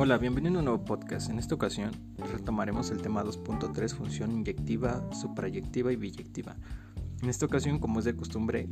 Hola, 0.00 0.16
bienvenido 0.16 0.54
a 0.54 0.58
un 0.60 0.64
nuevo 0.66 0.84
podcast. 0.84 1.28
En 1.28 1.40
esta 1.40 1.56
ocasión 1.56 1.90
retomaremos 2.30 2.92
el 2.92 3.02
tema 3.02 3.24
2.3, 3.24 3.96
función 3.96 4.30
inyectiva, 4.30 5.02
suprayectiva 5.12 5.92
y 5.92 5.96
biyectiva. 5.96 6.54
En 7.20 7.28
esta 7.28 7.46
ocasión, 7.46 7.80
como 7.80 7.98
es 7.98 8.04
de 8.04 8.14
costumbre, 8.14 8.68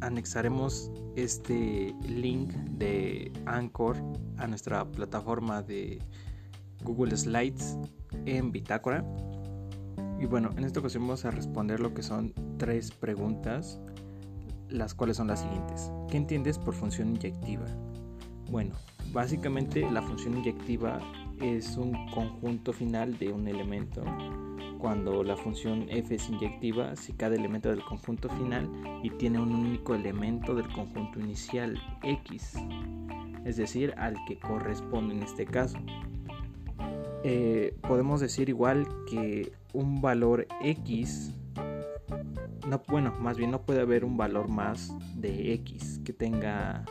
anexaremos 0.00 0.92
este 1.16 1.92
link 2.08 2.52
de 2.52 3.32
Anchor 3.44 3.96
a 4.36 4.46
nuestra 4.46 4.84
plataforma 4.84 5.62
de 5.62 5.98
Google 6.84 7.16
Slides 7.16 7.76
en 8.24 8.52
Bitácora. 8.52 9.04
Y 10.20 10.26
bueno, 10.26 10.50
en 10.56 10.62
esta 10.62 10.78
ocasión 10.78 11.02
vamos 11.02 11.24
a 11.24 11.32
responder 11.32 11.80
lo 11.80 11.92
que 11.92 12.04
son 12.04 12.32
tres 12.56 12.92
preguntas, 12.92 13.80
las 14.68 14.94
cuales 14.94 15.16
son 15.16 15.26
las 15.26 15.40
siguientes. 15.40 15.90
¿Qué 16.08 16.18
entiendes 16.18 16.56
por 16.56 16.74
función 16.74 17.08
inyectiva? 17.08 17.66
Bueno, 18.48 18.76
básicamente 19.12 19.88
la 19.90 20.02
función 20.02 20.38
inyectiva 20.38 21.00
es 21.40 21.76
un 21.76 21.92
conjunto 22.10 22.72
final 22.72 23.18
de 23.18 23.32
un 23.32 23.46
elemento. 23.48 24.02
Cuando 24.78 25.24
la 25.24 25.36
función 25.36 25.86
f 25.88 26.14
es 26.14 26.28
inyectiva, 26.28 26.94
si 26.94 27.12
cada 27.12 27.34
elemento 27.34 27.68
del 27.68 27.82
conjunto 27.82 28.28
final 28.28 28.70
y 29.02 29.10
tiene 29.10 29.40
un 29.40 29.52
único 29.52 29.94
elemento 29.94 30.54
del 30.54 30.68
conjunto 30.72 31.18
inicial 31.18 31.80
x, 32.02 32.54
es 33.44 33.56
decir, 33.56 33.92
al 33.96 34.16
que 34.26 34.38
corresponde 34.38 35.14
en 35.14 35.22
este 35.22 35.46
caso. 35.46 35.78
Eh, 37.24 37.74
podemos 37.82 38.20
decir 38.20 38.48
igual 38.48 38.86
que 39.10 39.52
un 39.72 40.00
valor 40.00 40.46
x 40.62 41.34
no 42.68 42.80
bueno 42.86 43.12
más 43.18 43.36
bien 43.36 43.50
no 43.50 43.62
puede 43.62 43.80
haber 43.80 44.04
un 44.04 44.16
valor 44.16 44.48
más 44.48 44.92
de 45.16 45.52
x 45.54 46.00
que 46.04 46.12
tenga 46.12 46.84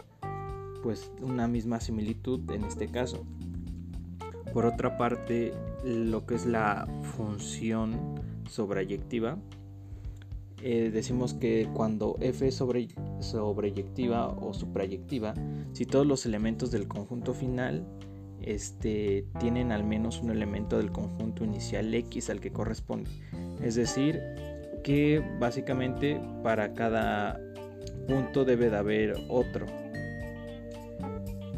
pues 0.87 1.11
una 1.21 1.49
misma 1.49 1.81
similitud 1.81 2.49
en 2.49 2.63
este 2.63 2.87
caso. 2.87 3.25
Por 4.53 4.65
otra 4.65 4.97
parte, 4.97 5.51
lo 5.83 6.25
que 6.25 6.35
es 6.35 6.45
la 6.45 6.87
función 7.17 8.15
sobreyectiva, 8.49 9.37
eh, 10.63 10.89
decimos 10.93 11.33
que 11.33 11.67
cuando 11.73 12.15
f 12.21 12.47
es 12.47 12.55
sobre, 12.55 12.87
sobreyectiva 13.19 14.29
o 14.29 14.53
suprayectiva, 14.53 15.33
si 15.73 15.85
todos 15.85 16.07
los 16.07 16.25
elementos 16.25 16.71
del 16.71 16.87
conjunto 16.87 17.33
final 17.33 17.85
este, 18.41 19.25
tienen 19.41 19.73
al 19.73 19.83
menos 19.83 20.21
un 20.21 20.29
elemento 20.29 20.77
del 20.77 20.93
conjunto 20.93 21.43
inicial 21.43 21.93
x 21.93 22.29
al 22.29 22.39
que 22.39 22.53
corresponde. 22.53 23.09
Es 23.61 23.75
decir, 23.75 24.21
que 24.85 25.21
básicamente 25.37 26.21
para 26.43 26.73
cada 26.73 27.41
punto 28.07 28.45
debe 28.45 28.69
de 28.69 28.77
haber 28.77 29.15
otro 29.27 29.65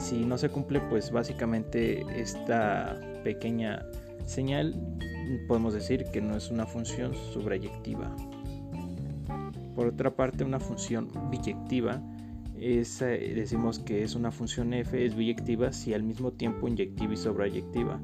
si 0.10 0.26
no 0.26 0.40
se 0.40 0.50
cumple, 0.50 0.82
pues 0.90 1.12
básicamente 1.12 2.04
esta 2.20 3.00
pequeña 3.24 3.86
señal 4.26 4.76
podemos 5.48 5.76
decir 5.76 6.06
que 6.12 6.20
no 6.20 6.36
es 6.36 6.50
una 6.50 6.66
función 6.66 7.14
subrayectiva. 7.32 8.16
Por 9.76 9.86
otra 9.86 10.16
parte, 10.16 10.44
una 10.44 10.60
función 10.60 11.10
biyectiva 11.30 12.02
es, 12.60 13.04
eh, 13.04 13.34
decimos 13.36 13.78
que 13.78 14.04
es 14.04 14.16
una 14.16 14.32
función 14.32 14.74
f 14.74 15.06
es 15.06 15.16
biyectiva 15.16 15.72
si 15.72 15.94
al 15.94 16.02
mismo 16.02 16.32
tiempo 16.32 16.68
inyectiva 16.68 17.14
y 17.14 17.18
sobrayectiva. 17.18 18.02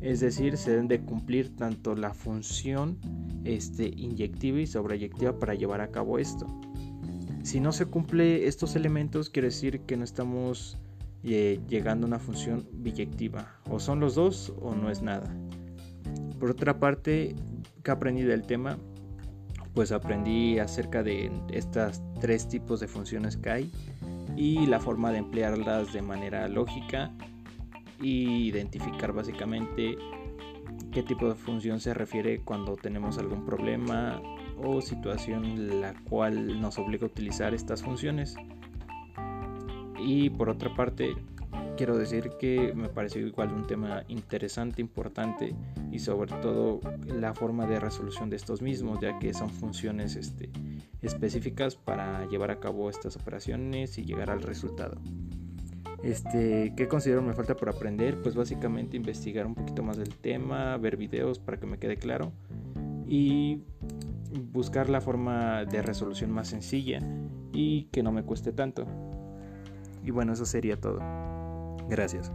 Es 0.00 0.18
decir, 0.18 0.56
se 0.56 0.72
deben 0.72 0.88
de 0.88 1.00
cumplir 1.02 1.54
tanto 1.54 1.94
la 1.94 2.14
función 2.14 2.98
este, 3.44 3.86
inyectiva 3.86 4.58
y 4.58 4.66
sobrayectiva 4.66 5.38
para 5.38 5.54
llevar 5.54 5.82
a 5.82 5.92
cabo 5.92 6.18
esto. 6.18 6.46
Si 7.44 7.60
no 7.60 7.70
se 7.70 7.86
cumple 7.86 8.48
estos 8.48 8.74
elementos, 8.74 9.30
quiere 9.30 9.48
decir 9.48 9.82
que 9.82 9.96
no 9.96 10.02
estamos 10.02 10.76
llegando 11.22 12.06
a 12.06 12.08
una 12.08 12.18
función 12.18 12.66
biyectiva. 12.72 13.56
O 13.68 13.80
son 13.80 14.00
los 14.00 14.14
dos 14.14 14.52
o 14.60 14.74
no 14.74 14.90
es 14.90 15.02
nada. 15.02 15.34
Por 16.38 16.50
otra 16.50 16.78
parte, 16.78 17.34
¿qué 17.82 17.90
aprendí 17.90 18.22
del 18.22 18.42
tema? 18.42 18.78
Pues 19.74 19.92
aprendí 19.92 20.58
acerca 20.58 21.02
de 21.02 21.30
estas 21.52 22.02
tres 22.20 22.48
tipos 22.48 22.80
de 22.80 22.88
funciones 22.88 23.36
que 23.36 23.50
hay 23.50 23.72
y 24.36 24.66
la 24.66 24.80
forma 24.80 25.10
de 25.10 25.18
emplearlas 25.18 25.92
de 25.92 26.02
manera 26.02 26.48
lógica 26.48 27.10
y 28.00 28.46
identificar 28.48 29.12
básicamente 29.12 29.96
qué 30.92 31.02
tipo 31.02 31.28
de 31.28 31.34
función 31.34 31.80
se 31.80 31.94
refiere 31.94 32.40
cuando 32.40 32.76
tenemos 32.76 33.18
algún 33.18 33.44
problema 33.44 34.20
o 34.62 34.80
situación 34.80 35.80
la 35.80 35.94
cual 36.08 36.60
nos 36.60 36.78
obliga 36.78 37.04
a 37.04 37.06
utilizar 37.06 37.54
estas 37.54 37.82
funciones. 37.82 38.36
Y 40.00 40.30
por 40.30 40.48
otra 40.48 40.74
parte, 40.74 41.14
quiero 41.76 41.96
decir 41.96 42.30
que 42.38 42.72
me 42.74 42.88
pareció 42.88 43.26
igual 43.26 43.52
un 43.52 43.66
tema 43.66 44.02
interesante, 44.08 44.80
importante 44.80 45.54
y 45.92 45.98
sobre 45.98 46.32
todo 46.40 46.80
la 47.06 47.34
forma 47.34 47.66
de 47.66 47.80
resolución 47.80 48.30
de 48.30 48.36
estos 48.36 48.62
mismos, 48.62 49.00
ya 49.00 49.18
que 49.18 49.32
son 49.32 49.50
funciones 49.50 50.16
este, 50.16 50.50
específicas 51.02 51.76
para 51.76 52.26
llevar 52.28 52.50
a 52.50 52.60
cabo 52.60 52.90
estas 52.90 53.16
operaciones 53.16 53.98
y 53.98 54.04
llegar 54.04 54.30
al 54.30 54.42
resultado. 54.42 55.00
Este, 56.02 56.74
¿Qué 56.76 56.86
considero 56.86 57.22
me 57.22 57.34
falta 57.34 57.56
por 57.56 57.68
aprender? 57.68 58.20
Pues 58.22 58.34
básicamente 58.34 58.96
investigar 58.96 59.46
un 59.46 59.54
poquito 59.54 59.82
más 59.82 59.96
del 59.96 60.14
tema, 60.14 60.76
ver 60.76 60.96
videos 60.96 61.38
para 61.38 61.58
que 61.58 61.66
me 61.66 61.78
quede 61.78 61.96
claro 61.96 62.32
y 63.06 63.62
buscar 64.52 64.88
la 64.88 65.00
forma 65.00 65.64
de 65.64 65.82
resolución 65.82 66.30
más 66.30 66.48
sencilla 66.48 67.00
y 67.52 67.84
que 67.84 68.02
no 68.02 68.12
me 68.12 68.22
cueste 68.22 68.52
tanto. 68.52 68.86
Y 70.08 70.10
bueno, 70.10 70.32
eso 70.32 70.46
sería 70.46 70.80
todo. 70.80 71.00
Gracias. 71.86 72.32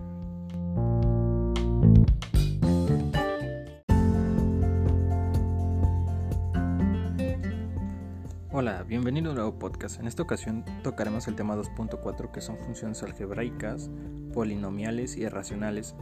Hola, 8.52 8.84
bienvenido 8.84 9.30
a 9.30 9.32
un 9.32 9.38
nuevo 9.38 9.58
podcast. 9.58 10.00
En 10.00 10.06
esta 10.06 10.22
ocasión 10.22 10.64
tocaremos 10.84 11.28
el 11.28 11.36
tema 11.36 11.56
2.4 11.56 12.30
que 12.30 12.42
son 12.42 12.60
funciones 12.60 13.02
algebraicas, 13.02 13.90
polinomiales 14.36 15.18
y 15.18 15.24
irracionales. 15.24 15.96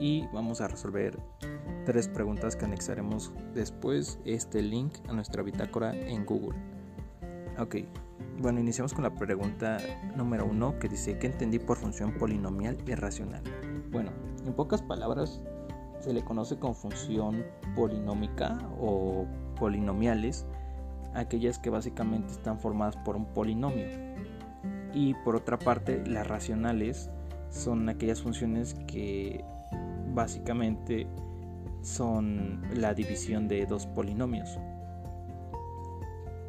Y 0.00 0.26
vamos 0.32 0.60
a 0.60 0.66
resolver 0.66 1.16
tres 1.86 2.08
preguntas 2.08 2.56
que 2.56 2.64
anexaremos 2.64 3.32
después 3.54 4.18
este 4.24 4.62
link 4.62 4.94
a 5.08 5.12
nuestra 5.12 5.44
bitácora 5.44 5.94
en 5.94 6.26
Google. 6.26 6.58
Ok, 7.56 7.76
bueno, 8.38 8.60
iniciamos 8.60 8.94
con 8.94 9.02
la 9.02 9.14
pregunta 9.14 9.78
número 10.16 10.46
uno 10.46 10.78
que 10.78 10.88
dice, 10.88 11.18
¿qué 11.18 11.26
entendí 11.26 11.58
por 11.58 11.76
función 11.76 12.12
polinomial 12.12 12.78
y 12.86 12.94
racional? 12.94 13.42
Bueno, 13.90 14.10
en 14.46 14.52
pocas 14.52 14.80
palabras 14.80 15.40
se 16.00 16.12
le 16.12 16.22
conoce 16.22 16.56
como 16.58 16.74
función 16.74 17.44
polinómica 17.74 18.58
o 18.80 19.26
polinomiales, 19.58 20.46
aquellas 21.14 21.58
que 21.58 21.70
básicamente 21.70 22.32
están 22.32 22.60
formadas 22.60 22.96
por 22.98 23.16
un 23.16 23.26
polinomio. 23.26 23.86
Y 24.94 25.14
por 25.24 25.34
otra 25.34 25.58
parte, 25.58 26.06
las 26.06 26.26
racionales 26.26 27.10
son 27.50 27.88
aquellas 27.88 28.22
funciones 28.22 28.74
que 28.86 29.44
básicamente 30.14 31.08
son 31.82 32.62
la 32.74 32.94
división 32.94 33.48
de 33.48 33.66
dos 33.66 33.86
polinomios. 33.86 34.58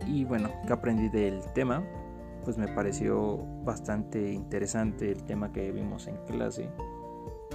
Y 0.09 0.25
bueno, 0.25 0.49
¿qué 0.65 0.73
aprendí 0.73 1.07
del 1.07 1.39
tema? 1.53 1.83
Pues 2.43 2.57
me 2.57 2.67
pareció 2.67 3.37
bastante 3.63 4.33
interesante 4.33 5.11
el 5.11 5.23
tema 5.23 5.51
que 5.51 5.71
vimos 5.71 6.07
en 6.07 6.17
clase, 6.25 6.67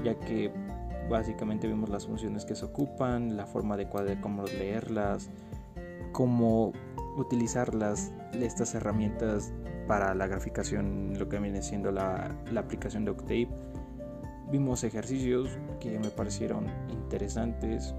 ya 0.05 0.15
que 0.21 0.53
básicamente 1.11 1.67
vimos 1.67 1.89
las 1.89 2.07
funciones 2.07 2.45
que 2.45 2.55
se 2.55 2.65
ocupan, 2.65 3.37
la 3.37 3.47
forma 3.47 3.75
adecuada 3.75 4.11
de 4.11 4.21
cómo 4.21 4.45
leerlas, 4.45 5.31
cómo 6.13 6.73
utilizarlas, 7.17 8.13
estas 8.33 8.77
herramientas 8.77 9.53
para 9.89 10.15
la 10.15 10.29
graficación, 10.29 11.19
lo 11.19 11.29
que 11.29 11.41
viene 11.41 11.61
siendo 11.61 11.91
la, 11.91 12.37
la 12.53 12.61
aplicación 12.61 13.05
de 13.05 13.11
Octave. 13.11 13.49
Vimos 14.53 14.85
ejercicios 14.85 15.59
que 15.81 15.99
me 15.99 16.09
parecieron 16.11 16.67
interesantes, 16.89 17.97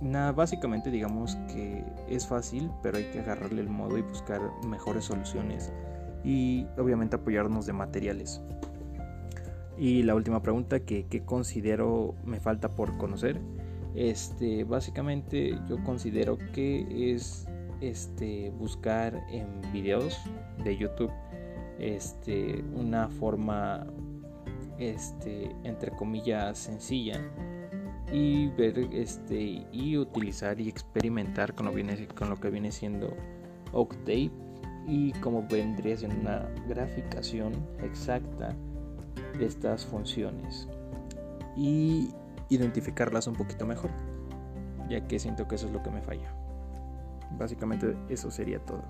Nada, 0.00 0.32
básicamente 0.32 0.90
digamos 0.90 1.36
que 1.52 1.82
es 2.08 2.26
fácil, 2.26 2.70
pero 2.82 2.98
hay 2.98 3.04
que 3.04 3.20
agarrarle 3.20 3.62
el 3.62 3.70
modo 3.70 3.96
y 3.96 4.02
buscar 4.02 4.42
mejores 4.66 5.04
soluciones 5.04 5.72
y 6.22 6.66
obviamente 6.76 7.16
apoyarnos 7.16 7.64
de 7.64 7.72
materiales. 7.72 8.42
Y 9.78 10.02
la 10.02 10.14
última 10.14 10.42
pregunta 10.42 10.80
que, 10.80 11.22
considero 11.24 12.14
me 12.24 12.40
falta 12.40 12.74
por 12.74 12.96
conocer, 12.98 13.40
este, 13.94 14.64
básicamente 14.64 15.58
yo 15.68 15.82
considero 15.84 16.36
que 16.52 17.12
es 17.12 17.46
este, 17.80 18.50
buscar 18.50 19.24
en 19.30 19.60
videos 19.72 20.18
de 20.62 20.76
YouTube 20.76 21.12
este, 21.78 22.62
una 22.74 23.08
forma 23.08 23.86
este, 24.78 25.54
entre 25.64 25.90
comillas 25.92 26.58
sencilla 26.58 27.20
y 28.12 28.48
ver 28.48 28.78
este 28.92 29.66
y 29.72 29.96
utilizar 29.96 30.60
y 30.60 30.68
experimentar 30.68 31.54
con 31.54 31.66
lo, 31.66 31.72
viene, 31.72 32.06
con 32.08 32.30
lo 32.30 32.36
que 32.36 32.50
viene 32.50 32.70
siendo 32.70 33.16
Octave 33.72 34.30
y 34.86 35.12
como 35.14 35.46
vendría 35.48 35.96
siendo 35.96 36.20
una 36.20 36.48
graficación 36.68 37.52
exacta 37.82 38.54
de 39.38 39.46
estas 39.46 39.84
funciones. 39.84 40.68
y 41.56 42.10
identificarlas 42.48 43.26
un 43.26 43.34
poquito 43.34 43.66
mejor, 43.66 43.90
ya 44.88 45.06
que 45.08 45.18
siento 45.18 45.48
que 45.48 45.56
eso 45.56 45.66
es 45.66 45.72
lo 45.72 45.82
que 45.82 45.90
me 45.90 46.02
falla. 46.02 46.32
Básicamente 47.38 47.96
eso 48.08 48.30
sería 48.30 48.60
todo. 48.60 48.84